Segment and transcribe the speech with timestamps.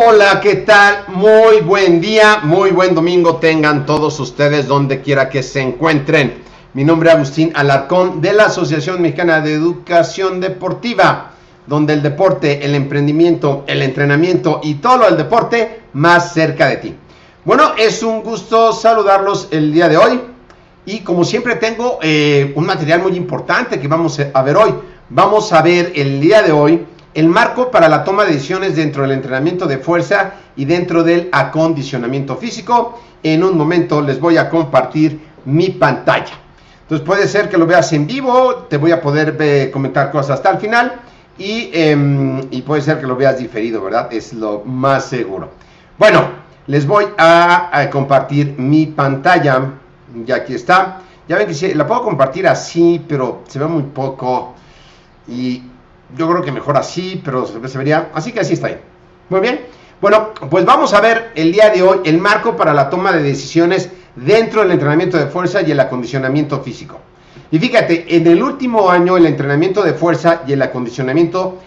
[0.00, 1.06] Hola, ¿qué tal?
[1.08, 6.34] Muy buen día, muy buen domingo tengan todos ustedes donde quiera que se encuentren.
[6.72, 11.32] Mi nombre es Agustín Alarcón de la Asociación Mexicana de Educación Deportiva,
[11.66, 16.76] donde el deporte, el emprendimiento, el entrenamiento y todo lo del deporte más cerca de
[16.76, 16.94] ti.
[17.44, 20.20] Bueno, es un gusto saludarlos el día de hoy
[20.86, 24.74] y como siempre tengo eh, un material muy importante que vamos a ver hoy.
[25.10, 29.02] Vamos a ver el día de hoy el marco para la toma de decisiones dentro
[29.02, 33.00] del entrenamiento de fuerza y dentro del acondicionamiento físico.
[33.22, 36.34] En un momento les voy a compartir mi pantalla.
[36.82, 40.36] Entonces puede ser que lo veas en vivo, te voy a poder eh, comentar cosas
[40.36, 41.00] hasta el final
[41.36, 44.08] y, em, y puede ser que lo veas diferido, ¿verdad?
[44.12, 45.50] Es lo más seguro.
[45.98, 46.28] Bueno,
[46.68, 49.72] les voy a, compartir mi pantalla.
[50.24, 51.00] Ya aquí está.
[51.26, 54.54] Ya ven que sí, la puedo compartir así, pero se ve muy poco.
[55.26, 55.62] Y
[56.16, 58.10] yo creo que mejor así, pero se vería.
[58.14, 58.78] Así que así está ahí.
[59.28, 59.60] Muy bien.
[60.00, 63.22] Bueno, pues vamos a ver el día de hoy el marco para la toma de
[63.22, 67.00] decisiones dentro del entrenamiento de fuerza y el acondicionamiento físico.
[67.50, 71.58] Y fíjate, en el último año el entrenamiento de fuerza y el acondicionamiento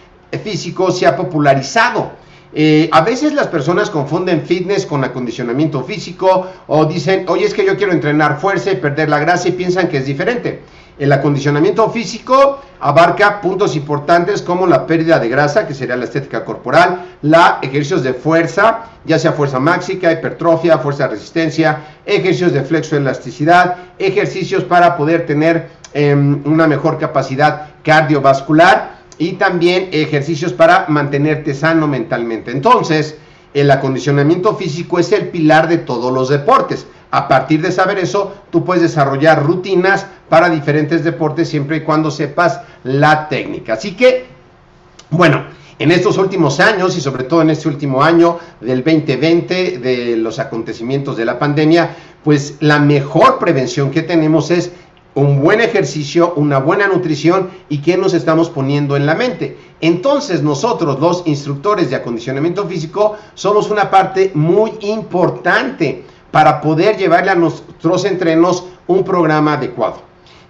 [0.44, 2.12] físico se ha popularizado.
[2.54, 7.66] Eh, a veces las personas confunden fitness con acondicionamiento físico o dicen, oye, es que
[7.66, 10.62] yo quiero entrenar fuerza y perder la grasa y piensan que es diferente.
[11.02, 16.46] El acondicionamiento físico abarca puntos importantes como la pérdida de grasa, que sería la estética
[16.46, 22.62] corporal, la ejercicios de fuerza, ya sea fuerza máxica, hipertrofia, fuerza de resistencia, ejercicios de
[22.62, 31.56] flexoelasticidad, ejercicios para poder tener eh, una mejor capacidad cardiovascular y también ejercicios para mantenerte
[31.56, 32.52] sano mentalmente.
[32.52, 33.18] Entonces,
[33.54, 36.86] el acondicionamiento físico es el pilar de todos los deportes.
[37.12, 42.10] A partir de saber eso, tú puedes desarrollar rutinas para diferentes deportes siempre y cuando
[42.10, 43.74] sepas la técnica.
[43.74, 44.28] Así que,
[45.10, 45.44] bueno,
[45.78, 50.40] en estos últimos años y sobre todo en este último año del 2020, de los
[50.40, 54.72] acontecimientos de la pandemia, pues la mejor prevención que tenemos es
[55.14, 59.58] un buen ejercicio, una buena nutrición y qué nos estamos poniendo en la mente.
[59.82, 67.32] Entonces nosotros los instructores de acondicionamiento físico somos una parte muy importante para poder llevarle
[67.32, 70.02] a nuestros entrenos un programa adecuado.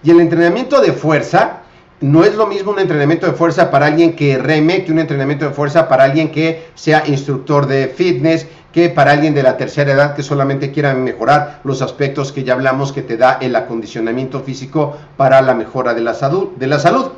[0.04, 1.62] Y el entrenamiento de fuerza
[2.02, 5.46] no es lo mismo un entrenamiento de fuerza para alguien que reme que un entrenamiento
[5.46, 9.92] de fuerza para alguien que sea instructor de fitness, que para alguien de la tercera
[9.92, 14.40] edad que solamente quiera mejorar los aspectos que ya hablamos que te da el acondicionamiento
[14.40, 17.12] físico para la mejora de la salud.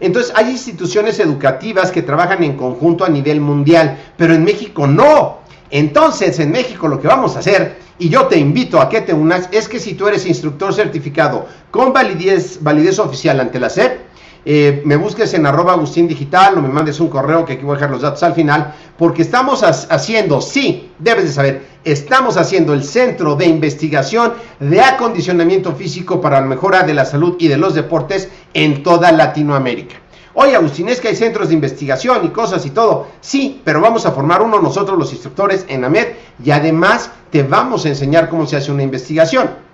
[0.00, 5.38] Entonces hay instituciones educativas que trabajan en conjunto a nivel mundial, pero en México no.
[5.70, 9.12] Entonces en México lo que vamos a hacer, y yo te invito a que te
[9.12, 14.07] unas, es que si tú eres instructor certificado con validez, validez oficial ante la SEP,
[14.44, 17.72] eh, me busques en arroba Agustín Digital o me mandes un correo que aquí voy
[17.72, 22.72] a dejar los datos al final, porque estamos haciendo, sí, debes de saber, estamos haciendo
[22.72, 27.56] el centro de investigación de acondicionamiento físico para la mejora de la salud y de
[27.56, 29.96] los deportes en toda Latinoamérica.
[30.34, 33.08] Oye, Agustín, es que hay centros de investigación y cosas y todo.
[33.20, 36.08] Sí, pero vamos a formar uno nosotros los instructores en AMED
[36.44, 39.67] y además te vamos a enseñar cómo se hace una investigación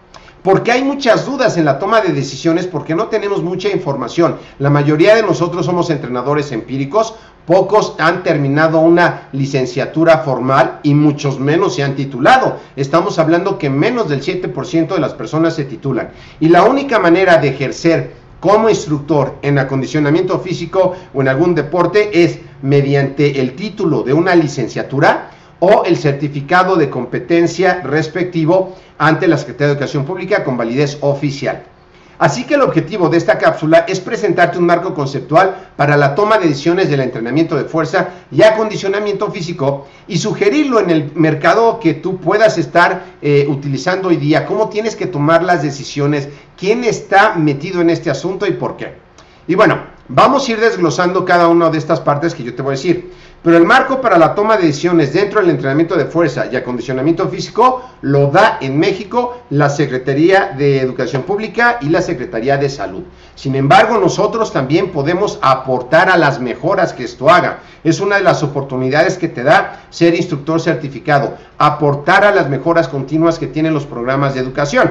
[0.44, 4.36] porque hay muchas dudas en la toma de decisiones porque no tenemos mucha información.
[4.58, 7.14] La mayoría de nosotros somos entrenadores empíricos,
[7.46, 12.58] pocos han terminado una licenciatura formal y muchos menos se han titulado.
[12.76, 16.10] Estamos hablando que menos del 7% de las personas se titulan.
[16.40, 22.22] Y la única manera de ejercer como instructor en acondicionamiento físico o en algún deporte
[22.22, 25.30] es mediante el título de una licenciatura
[25.66, 31.62] o el certificado de competencia respectivo ante la Secretaría de Educación Pública con validez oficial.
[32.18, 36.36] Así que el objetivo de esta cápsula es presentarte un marco conceptual para la toma
[36.36, 41.94] de decisiones del entrenamiento de fuerza y acondicionamiento físico y sugerirlo en el mercado que
[41.94, 46.28] tú puedas estar eh, utilizando hoy día, cómo tienes que tomar las decisiones,
[46.58, 48.96] quién está metido en este asunto y por qué.
[49.48, 49.78] Y bueno,
[50.08, 53.10] vamos a ir desglosando cada una de estas partes que yo te voy a decir.
[53.44, 57.28] Pero el marco para la toma de decisiones dentro del entrenamiento de fuerza y acondicionamiento
[57.28, 63.02] físico lo da en México la Secretaría de Educación Pública y la Secretaría de Salud.
[63.34, 67.58] Sin embargo, nosotros también podemos aportar a las mejoras que esto haga.
[67.84, 72.88] Es una de las oportunidades que te da ser instructor certificado, aportar a las mejoras
[72.88, 74.90] continuas que tienen los programas de educación.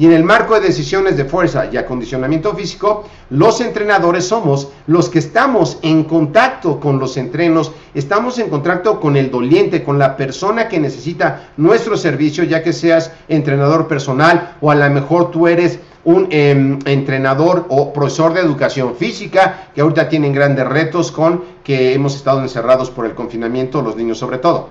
[0.00, 5.10] Y en el marco de decisiones de fuerza y acondicionamiento físico, los entrenadores somos los
[5.10, 10.16] que estamos en contacto con los entrenos, estamos en contacto con el doliente, con la
[10.16, 15.46] persona que necesita nuestro servicio, ya que seas entrenador personal o a lo mejor tú
[15.46, 21.44] eres un em, entrenador o profesor de educación física que ahorita tienen grandes retos con
[21.62, 24.70] que hemos estado encerrados por el confinamiento, los niños sobre todo.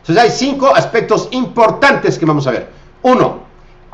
[0.00, 2.68] Entonces hay cinco aspectos importantes que vamos a ver.
[3.02, 3.44] Uno,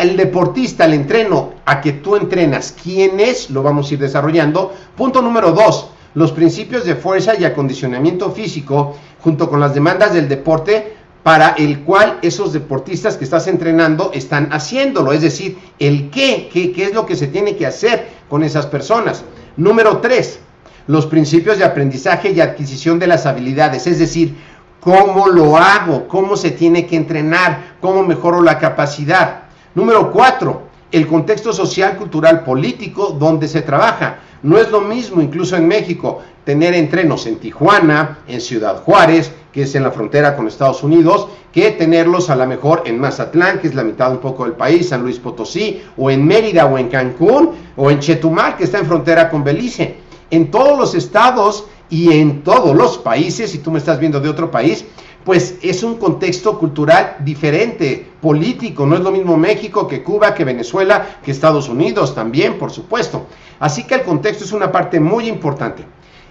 [0.02, 4.74] el deportista, el entreno a que tú entrenas, quién es, lo vamos a ir desarrollando.
[4.96, 10.28] Punto número dos, los principios de fuerza y acondicionamiento físico junto con las demandas del
[10.28, 16.48] deporte para el cual esos deportistas que estás entrenando están haciéndolo, es decir, el qué,
[16.52, 19.22] qué, qué es lo que se tiene que hacer con esas personas.
[19.56, 20.40] Número tres,
[20.86, 24.34] los principios de aprendizaje y adquisición de las habilidades, es decir,
[24.80, 29.39] cómo lo hago, cómo se tiene que entrenar, cómo mejoro la capacidad.
[29.72, 34.18] Número cuatro, el contexto social, cultural, político donde se trabaja.
[34.42, 39.62] No es lo mismo, incluso en México, tener entrenos en Tijuana, en Ciudad Juárez, que
[39.62, 43.68] es en la frontera con Estados Unidos, que tenerlos a lo mejor en Mazatlán, que
[43.68, 46.88] es la mitad un poco del país, San Luis Potosí, o en Mérida, o en
[46.88, 49.98] Cancún, o en Chetumal, que está en frontera con Belice.
[50.32, 54.28] En todos los estados y en todos los países, si tú me estás viendo de
[54.28, 54.84] otro país,
[55.24, 60.44] pues es un contexto cultural diferente, político, no es lo mismo México que Cuba, que
[60.44, 63.26] Venezuela, que Estados Unidos también, por supuesto.
[63.58, 65.84] Así que el contexto es una parte muy importante.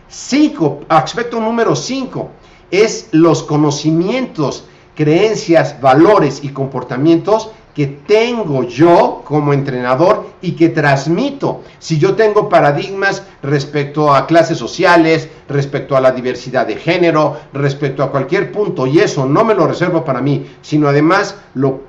[0.08, 2.32] Cinco, aspecto número cinco,
[2.72, 4.66] es los conocimientos,
[4.96, 11.62] creencias, valores y comportamientos que tengo yo como entrenador y que transmito.
[11.80, 18.04] Si yo tengo paradigmas respecto a clases sociales, respecto a la diversidad de género, respecto
[18.04, 21.80] a cualquier punto, y eso no me lo reservo para mí, sino además lo,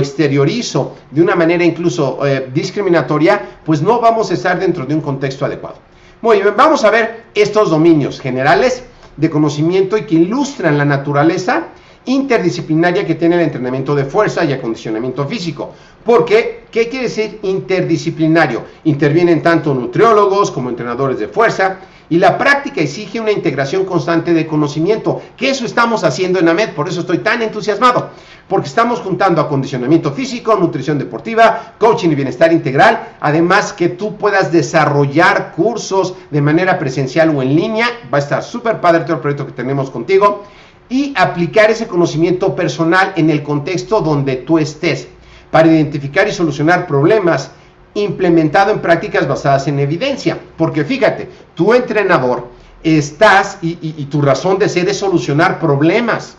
[0.00, 5.00] exteriorizo de una manera incluso eh, discriminatoria, pues no vamos a estar dentro de un
[5.00, 5.76] contexto adecuado.
[6.22, 8.82] Muy bien, vamos a ver estos dominios generales
[9.16, 11.68] de conocimiento y que ilustran la naturaleza
[12.06, 15.72] interdisciplinaria que tiene el entrenamiento de fuerza y acondicionamiento físico.
[16.04, 18.62] Porque, ¿qué quiere decir interdisciplinario?
[18.84, 24.46] Intervienen tanto nutriólogos como entrenadores de fuerza y la práctica exige una integración constante de
[24.46, 28.10] conocimiento, que eso estamos haciendo en AMED, por eso estoy tan entusiasmado,
[28.48, 34.52] porque estamos juntando acondicionamiento físico, nutrición deportiva, coaching y bienestar integral, además que tú puedas
[34.52, 39.20] desarrollar cursos de manera presencial o en línea, va a estar súper padre todo el
[39.20, 40.44] proyecto que tenemos contigo,
[40.88, 45.08] y aplicar ese conocimiento personal en el contexto donde tú estés,
[45.50, 47.50] para identificar y solucionar problemas
[47.94, 50.38] implementado en prácticas basadas en evidencia.
[50.56, 52.48] Porque fíjate, tu entrenador
[52.82, 56.36] estás y, tu razón de ser es solucionar problemas.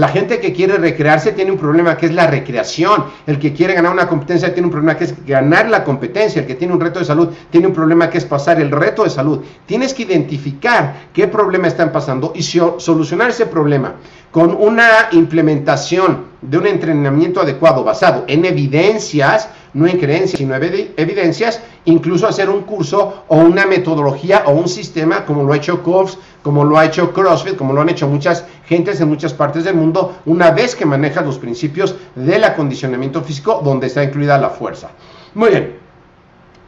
[0.00, 3.04] La gente que quiere recrearse tiene un problema que es la recreación.
[3.26, 6.40] El que quiere ganar una competencia tiene un problema que es ganar la competencia.
[6.40, 9.04] El que tiene un reto de salud tiene un problema que es pasar el reto
[9.04, 9.40] de salud.
[9.66, 13.96] Tienes que identificar qué problema están pasando y solucionar ese problema
[14.30, 20.92] con una implementación de un entrenamiento adecuado basado en evidencias, no en creencias, sino en
[20.96, 25.82] evidencias, incluso hacer un curso o una metodología o un sistema como lo ha hecho
[25.82, 29.64] COVS, como lo ha hecho CrossFit, como lo han hecho muchas gentes en muchas partes
[29.64, 34.50] del mundo, una vez que manejas los principios del acondicionamiento físico donde está incluida la
[34.50, 34.90] fuerza.
[35.34, 35.78] Muy bien,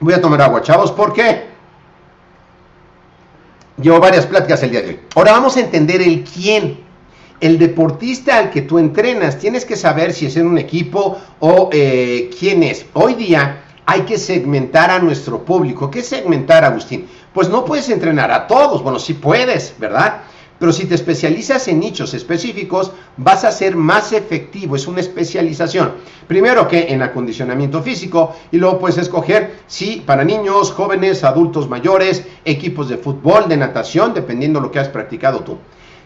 [0.01, 1.53] voy a tomar agua, chavos, ¿por qué?
[3.79, 5.01] Llevo varias pláticas el día de hoy.
[5.17, 6.79] Ahora vamos a entender el quién
[7.43, 11.71] el deportista al que tú entrenas, tienes que saber si es en un equipo o
[11.73, 12.87] eh, quién es.
[12.93, 15.91] Hoy día hay que segmentar a nuestro público.
[15.91, 17.09] ¿Qué segmentar, Agustín?
[17.35, 18.81] Pues no puedes entrenar a todos.
[18.85, 20.23] Bueno, sí puedes, ¿verdad?
[20.61, 24.77] Pero si te especializas en nichos específicos, vas a ser más efectivo.
[24.77, 25.95] Es una especialización.
[26.29, 32.25] Primero que en acondicionamiento físico y luego puedes escoger si para niños, jóvenes, adultos mayores,
[32.45, 35.59] equipos de fútbol, de natación, dependiendo de lo que has practicado tú.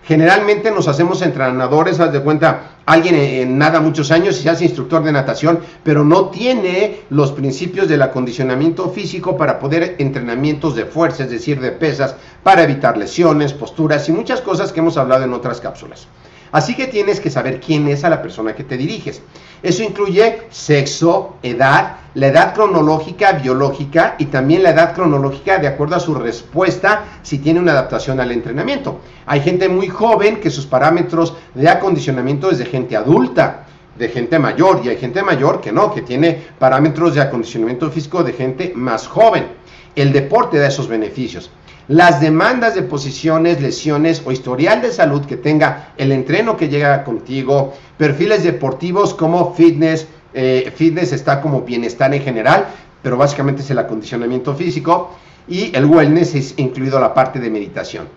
[0.07, 4.63] Generalmente nos hacemos entrenadores, haz de cuenta, alguien en nada muchos años y se hace
[4.63, 10.85] instructor de natación, pero no tiene los principios del acondicionamiento físico para poder entrenamientos de
[10.85, 15.25] fuerza, es decir, de pesas, para evitar lesiones, posturas y muchas cosas que hemos hablado
[15.25, 16.07] en otras cápsulas.
[16.53, 19.23] Así que tienes que saber quién es a la persona que te diriges.
[19.63, 25.97] Eso incluye sexo, edad, la edad cronológica biológica y también la edad cronológica de acuerdo
[25.97, 29.01] a su respuesta si tiene una adaptación al entrenamiento.
[29.27, 33.67] Hay gente muy joven que sus parámetros de acondicionamiento es de gente adulta
[33.99, 38.23] de gente mayor y hay gente mayor que no, que tiene parámetros de acondicionamiento físico
[38.23, 39.47] de gente más joven.
[39.95, 41.51] El deporte da esos beneficios
[41.89, 47.05] las demandas de posiciones, lesiones o historial de salud que tenga el entreno que llega
[47.05, 52.67] contigo, perfiles deportivos como fitness, eh, fitness está como bienestar en general,
[53.03, 55.11] pero básicamente es el acondicionamiento físico
[55.47, 58.09] y el wellness es incluido la parte de meditación.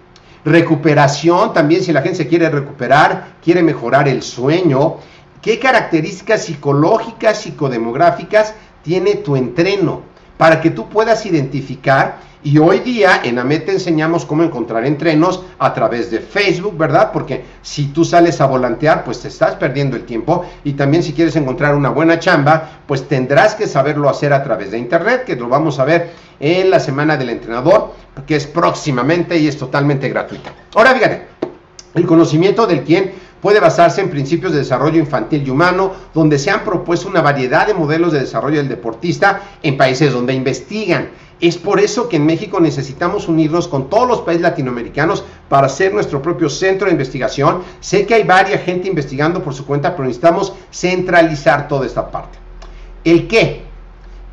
[0.43, 4.95] Recuperación, también si la gente se quiere recuperar, quiere mejorar el sueño,
[5.41, 10.08] ¿qué características psicológicas, psicodemográficas tiene tu entreno?
[10.39, 15.43] Para que tú puedas identificar y hoy día en AMET te enseñamos cómo encontrar entrenos
[15.59, 17.11] a través de Facebook, ¿verdad?
[17.11, 20.45] Porque si tú sales a volantear, pues te estás perdiendo el tiempo.
[20.63, 24.71] Y también si quieres encontrar una buena chamba, pues tendrás que saberlo hacer a través
[24.71, 27.93] de Internet, que lo vamos a ver en la Semana del Entrenador,
[28.25, 30.53] que es próximamente y es totalmente gratuita.
[30.73, 31.27] Ahora fíjate,
[31.95, 36.51] el conocimiento del quién puede basarse en principios de desarrollo infantil y humano, donde se
[36.51, 41.09] han propuesto una variedad de modelos de desarrollo del deportista en países donde investigan
[41.41, 45.93] es por eso que en México necesitamos unirnos con todos los países latinoamericanos para hacer
[45.93, 47.61] nuestro propio centro de investigación.
[47.79, 52.37] Sé que hay varias gente investigando por su cuenta, pero necesitamos centralizar toda esta parte.
[53.05, 53.63] ¿El qué?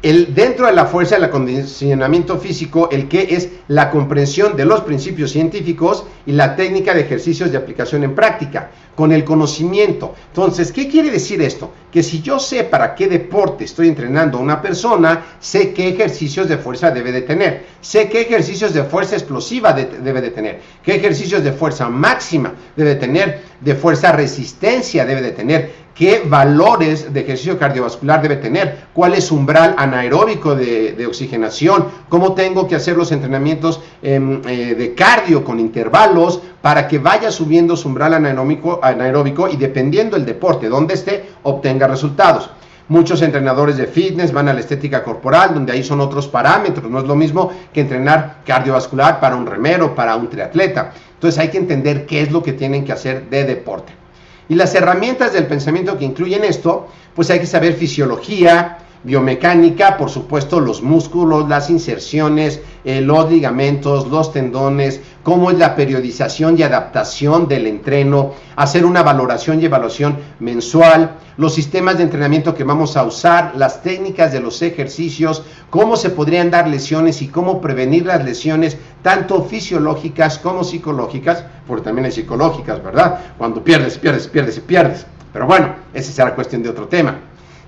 [0.02, 4.80] El, dentro de la fuerza del acondicionamiento físico, el qué es la comprensión de los
[4.82, 10.14] principios científicos y la técnica de ejercicios de aplicación en práctica con el conocimiento.
[10.28, 11.70] Entonces, ¿qué quiere decir esto?
[11.92, 16.48] Que si yo sé para qué deporte estoy entrenando a una persona, sé qué ejercicios
[16.48, 20.96] de fuerza debe de tener, sé qué ejercicios de fuerza explosiva debe de tener, qué
[20.96, 27.20] ejercicios de fuerza máxima debe tener, de fuerza resistencia debe de tener, qué valores de
[27.20, 32.96] ejercicio cardiovascular debe tener, cuál es su umbral anaeróbico de, oxigenación, cómo tengo que hacer
[32.96, 38.78] los entrenamientos em, eh, de cardio con intervalos para que vaya subiendo su umbral anaeróbico,
[38.82, 42.50] anaeróbico y dependiendo del deporte donde esté, obtenga resultados.
[42.88, 46.88] Muchos entrenadores de fitness van a la estética corporal, donde ahí son otros parámetros.
[46.88, 50.92] No es lo mismo que entrenar cardiovascular para un remero, para un triatleta.
[51.14, 54.05] Entonces hay que entender qué es lo que tienen que hacer de deporte.
[54.48, 60.10] Y las herramientas del pensamiento que incluyen esto, pues hay que saber fisiología, biomecánica, por
[60.10, 66.62] supuesto, los músculos, las inserciones, eh, los ligamentos, los tendones, cómo es la periodización y
[66.62, 72.96] adaptación del entreno, hacer una valoración y evaluación mensual, los sistemas de entrenamiento que vamos
[72.96, 78.06] a usar, las técnicas de los ejercicios, cómo se podrían dar lesiones y cómo prevenir
[78.06, 83.20] las lesiones, tanto fisiológicas como psicológicas, porque también hay psicológicas, ¿verdad?
[83.36, 85.06] Cuando pierdes, pierdes, pierdes y pierdes.
[85.32, 87.18] Pero bueno, esa será cuestión de otro tema.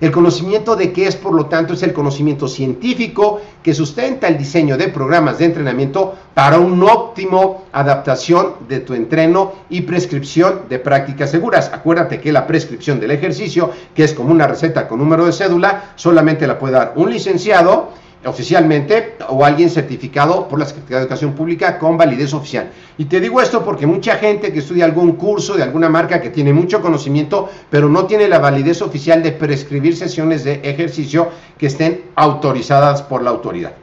[0.01, 4.37] El conocimiento de qué es, por lo tanto, es el conocimiento científico que sustenta el
[4.37, 10.79] diseño de programas de entrenamiento para un óptimo adaptación de tu entreno y prescripción de
[10.79, 11.69] prácticas seguras.
[11.73, 15.91] Acuérdate que la prescripción del ejercicio, que es como una receta con número de cédula,
[15.95, 17.89] solamente la puede dar un licenciado
[18.25, 22.69] oficialmente o alguien certificado por la Secretaría de Educación Pública con validez oficial.
[22.97, 26.29] Y te digo esto porque mucha gente que estudia algún curso de alguna marca que
[26.29, 31.67] tiene mucho conocimiento, pero no tiene la validez oficial de prescribir sesiones de ejercicio que
[31.67, 33.73] estén autorizadas por la autoridad.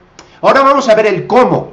[0.43, 1.73] Ahora vamos a ver el cómo.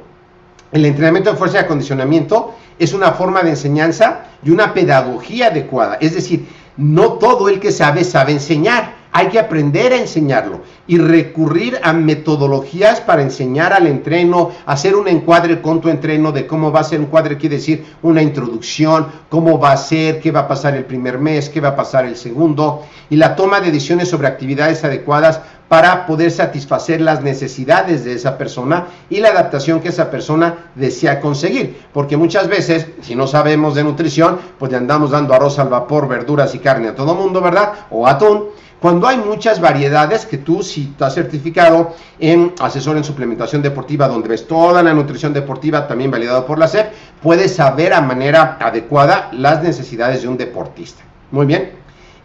[0.72, 5.98] El entrenamiento de fuerza y acondicionamiento es una forma de enseñanza y una pedagogía adecuada.
[6.00, 10.98] Es decir, no todo el que sabe sabe enseñar hay que aprender a enseñarlo y
[10.98, 16.72] recurrir a metodologías para enseñar al entreno, hacer un encuadre con tu entreno de cómo
[16.72, 20.40] va a ser un encuadre, quiere decir una introducción, cómo va a ser, qué va
[20.40, 23.70] a pasar el primer mes, qué va a pasar el segundo, y la toma de
[23.70, 29.80] decisiones sobre actividades adecuadas para poder satisfacer las necesidades de esa persona y la adaptación
[29.80, 31.82] que esa persona desea conseguir.
[31.92, 36.06] Porque muchas veces, si no sabemos de nutrición, pues le andamos dando arroz al vapor,
[36.08, 37.72] verduras y carne a todo mundo, ¿verdad?
[37.90, 38.44] O atún
[38.84, 44.28] cuando hay muchas variedades que tú, si estás certificado en asesor en suplementación deportiva, donde
[44.28, 46.92] ves toda la nutrición deportiva, también validado por la SEP,
[47.22, 51.02] puedes saber a manera adecuada las necesidades de un deportista.
[51.30, 51.72] Muy bien.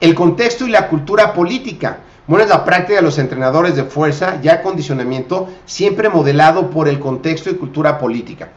[0.01, 2.00] El contexto y la cultura política.
[2.30, 7.00] Bueno, es la práctica de los entrenadores de fuerza y acondicionamiento, siempre modelado por el
[7.00, 8.50] contexto y cultura política.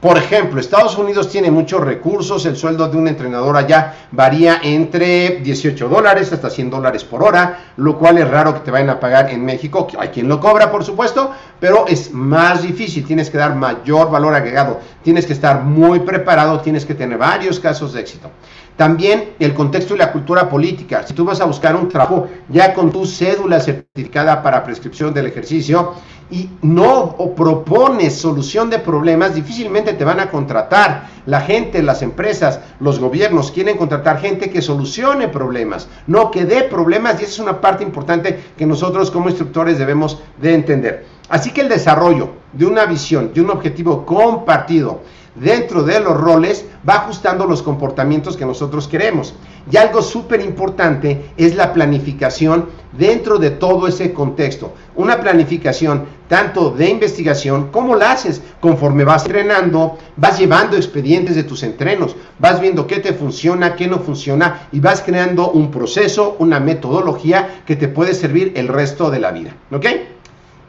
[0.00, 5.40] Por ejemplo, Estados Unidos tiene muchos recursos, el sueldo de un entrenador allá varía entre
[5.40, 9.00] 18 dólares hasta 100 dólares por hora, lo cual es raro que te vayan a
[9.00, 9.88] pagar en México.
[9.98, 14.34] Hay quien lo cobra, por supuesto, pero es más difícil, tienes que dar mayor valor
[14.34, 18.30] agregado, tienes que estar muy preparado, tienes que tener varios casos de éxito.
[18.76, 21.06] También el contexto y la cultura política.
[21.06, 25.26] Si tú vas a buscar un trabajo ya con tu cédula certificada para prescripción del
[25.26, 25.94] ejercicio,
[26.30, 31.08] y no propones solución de problemas, difícilmente te van a contratar.
[31.26, 36.64] La gente, las empresas, los gobiernos quieren contratar gente que solucione problemas, no que dé
[36.64, 41.06] problemas y esa es una parte importante que nosotros como instructores debemos de entender.
[41.28, 45.02] Así que el desarrollo de una visión, de un objetivo compartido
[45.40, 49.34] dentro de los roles va ajustando los comportamientos que nosotros queremos.
[49.70, 52.66] Y algo súper importante es la planificación
[52.96, 54.74] dentro de todo ese contexto.
[54.94, 61.44] Una planificación tanto de investigación como la haces conforme vas entrenando, vas llevando expedientes de
[61.44, 66.36] tus entrenos, vas viendo qué te funciona, qué no funciona y vas creando un proceso,
[66.38, 69.56] una metodología que te puede servir el resto de la vida.
[69.72, 69.86] ¿Ok?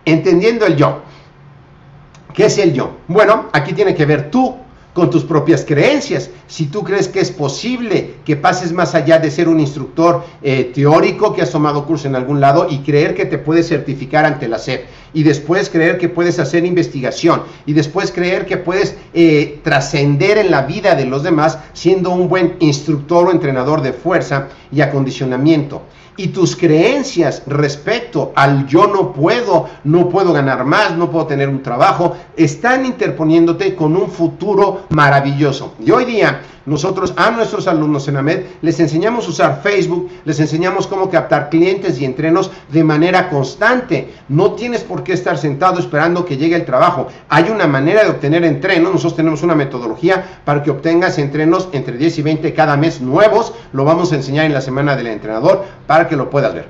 [0.05, 1.01] Entendiendo el yo.
[2.33, 2.97] ¿Qué es el yo?
[3.07, 4.55] Bueno, aquí tiene que ver tú
[4.97, 6.31] con tus propias creencias.
[6.47, 10.71] Si tú crees que es posible que pases más allá de ser un instructor eh,
[10.73, 14.47] teórico que has tomado curso en algún lado y creer que te puedes certificar ante
[14.47, 19.59] la SEP y después creer que puedes hacer investigación y después creer que puedes eh,
[19.63, 24.47] trascender en la vida de los demás siendo un buen instructor o entrenador de fuerza
[24.71, 25.83] y acondicionamiento
[26.17, 31.47] y tus creencias respecto al yo no puedo, no puedo ganar más, no puedo tener
[31.47, 35.75] un trabajo, están interponiéndote con un futuro maravilloso.
[35.83, 40.37] Y hoy día nosotros a nuestros alumnos en AMED les enseñamos a usar Facebook, les
[40.41, 44.13] enseñamos cómo captar clientes y entrenos de manera constante.
[44.27, 47.07] No tienes por qué estar sentado esperando que llegue el trabajo.
[47.29, 48.91] Hay una manera de obtener entrenos.
[48.91, 53.53] Nosotros tenemos una metodología para que obtengas entrenos entre 10 y 20 cada mes nuevos.
[53.71, 56.65] Lo vamos a enseñar en la semana del entrenador para que lo puedas ver.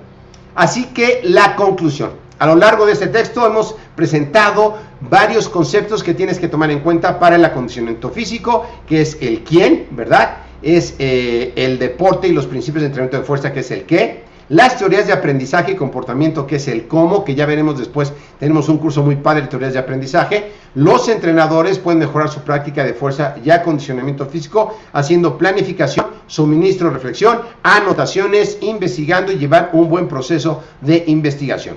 [0.56, 2.12] Así que la conclusión.
[2.40, 6.80] A lo largo de este texto hemos presentado varios conceptos que tienes que tomar en
[6.80, 10.38] cuenta para el acondicionamiento físico, que es el quién, ¿verdad?
[10.62, 14.24] Es eh, el deporte y los principios de entrenamiento de fuerza, que es el qué.
[14.50, 18.14] Las teorías de aprendizaje y comportamiento, que es el cómo, que ya veremos después.
[18.40, 20.52] Tenemos un curso muy padre de teorías de aprendizaje.
[20.74, 27.42] Los entrenadores pueden mejorar su práctica de fuerza y acondicionamiento físico haciendo planificación, suministro, reflexión,
[27.62, 31.76] anotaciones, investigando y llevar un buen proceso de investigación.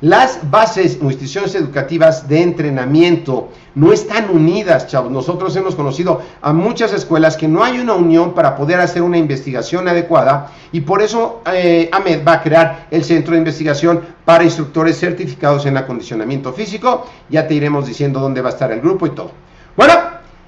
[0.00, 5.12] Las bases o instituciones educativas de entrenamiento no están unidas, chavos.
[5.12, 9.18] Nosotros hemos conocido a muchas escuelas que no hay una unión para poder hacer una
[9.18, 14.42] investigación adecuada y por eso eh, AMED va a crear el Centro de Investigación para
[14.42, 17.06] Instructores Certificados en Acondicionamiento Físico.
[17.28, 19.32] Ya te iremos diciendo dónde va a estar el grupo y todo.
[19.76, 19.92] Bueno,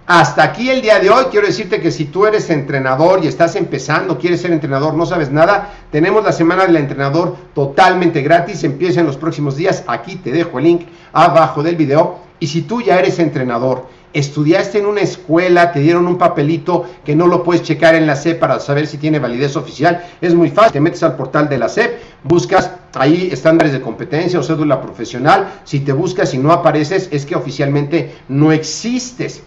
[0.07, 1.27] hasta aquí el día de hoy.
[1.31, 5.31] Quiero decirte que si tú eres entrenador y estás empezando, quieres ser entrenador, no sabes
[5.31, 8.65] nada, tenemos la semana del entrenador totalmente gratis.
[8.65, 9.85] Empieza en los próximos días.
[9.87, 12.19] Aquí te dejo el link abajo del video.
[12.41, 17.15] Y si tú ya eres entrenador, estudiaste en una escuela, te dieron un papelito que
[17.15, 20.51] no lo puedes checar en la SEP para saber si tiene validez oficial, es muy
[20.51, 20.73] fácil.
[20.73, 25.61] Te metes al portal de la SEP, buscas ahí estándares de competencia o cédula profesional.
[25.65, 29.45] Si te buscas y no apareces, es que oficialmente no existes.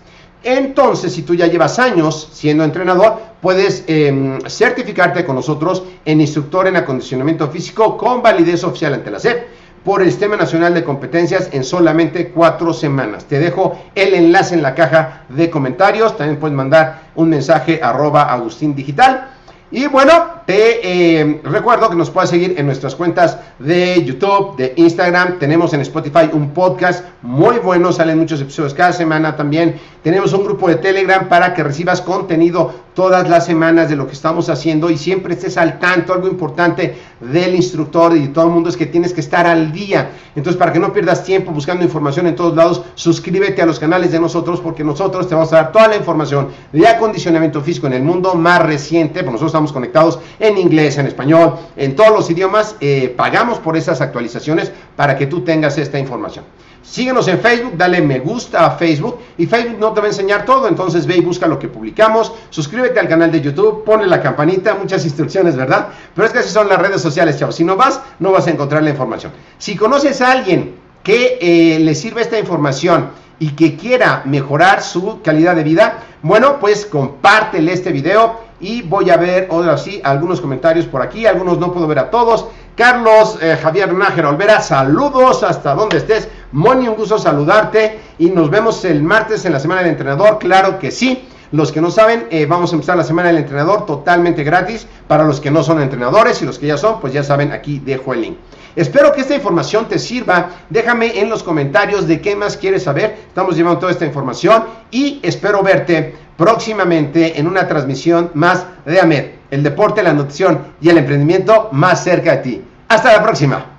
[0.48, 6.68] Entonces, si tú ya llevas años siendo entrenador, puedes em, certificarte con nosotros en instructor
[6.68, 9.48] en acondicionamiento físico con validez oficial ante la SEP
[9.84, 13.26] por el Sistema Nacional de Competencias en solamente cuatro semanas.
[13.26, 16.16] Te dejo el enlace en la caja de comentarios.
[16.16, 19.32] También puedes mandar un mensaje arroba Agustín Digital.
[19.76, 20.14] Y bueno,
[20.46, 25.38] te eh, recuerdo que nos puedes seguir en nuestras cuentas de YouTube, de Instagram.
[25.38, 29.76] Tenemos en Spotify un podcast muy bueno, salen muchos episodios cada semana también.
[30.02, 34.14] Tenemos un grupo de Telegram para que recibas contenido todas las semanas de lo que
[34.14, 36.14] estamos haciendo y siempre estés al tanto.
[36.14, 39.72] Algo importante del instructor y de todo el mundo es que tienes que estar al
[39.72, 40.10] día.
[40.36, 44.12] Entonces, para que no pierdas tiempo buscando información en todos lados, suscríbete a los canales
[44.12, 47.94] de nosotros porque nosotros te vamos a dar toda la información de acondicionamiento físico en
[47.94, 49.20] el mundo más reciente.
[49.20, 52.78] Pues nosotros estamos conectados en inglés, en español, en todos los idiomas.
[52.80, 56.46] Eh, pagamos por esas actualizaciones para que tú tengas esta información.
[56.86, 60.46] Síguenos en Facebook, dale me gusta a Facebook y Facebook no te va a enseñar
[60.46, 64.22] todo, entonces ve y busca lo que publicamos, suscríbete al canal de YouTube, ponle la
[64.22, 65.88] campanita, muchas instrucciones, ¿verdad?
[66.14, 67.56] Pero es que así son las redes sociales, chavos.
[67.56, 69.32] Si no vas, no vas a encontrar la información.
[69.58, 75.22] Si conoces a alguien que eh, le sirve esta información y que quiera mejorar su
[75.22, 80.40] calidad de vida, bueno, pues compártele este video y voy a ver ahora sí algunos
[80.40, 82.46] comentarios por aquí, algunos no puedo ver a todos.
[82.76, 86.28] Carlos eh, Javier Nájera Olvera, saludos hasta donde estés.
[86.52, 90.78] Moni, un gusto saludarte y nos vemos el martes en la semana del entrenador, claro
[90.78, 91.26] que sí.
[91.52, 95.24] Los que no saben, eh, vamos a empezar la semana del entrenador totalmente gratis para
[95.24, 98.14] los que no son entrenadores y los que ya son, pues ya saben, aquí dejo
[98.14, 98.38] el link.
[98.76, 100.50] Espero que esta información te sirva.
[100.70, 103.16] Déjame en los comentarios de qué más quieres saber.
[103.28, 109.26] Estamos llevando toda esta información y espero verte próximamente en una transmisión más de AMED,
[109.52, 112.62] el deporte, la nutrición y el emprendimiento más cerca de ti.
[112.88, 113.75] Hasta la próxima.